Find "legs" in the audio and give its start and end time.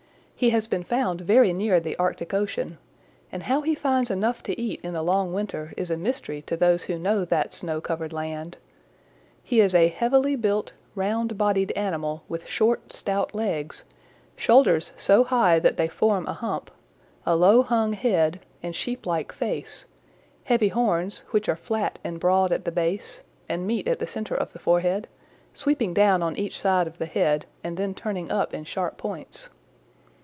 13.35-13.83